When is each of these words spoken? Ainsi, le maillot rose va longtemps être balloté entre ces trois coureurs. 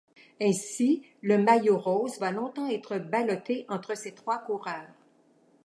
Ainsi, 0.41 1.03
le 1.21 1.37
maillot 1.37 1.77
rose 1.77 2.17
va 2.19 2.31
longtemps 2.31 2.67
être 2.67 2.97
balloté 2.97 3.67
entre 3.69 3.95
ces 3.95 4.15
trois 4.15 4.39
coureurs. 4.39 4.89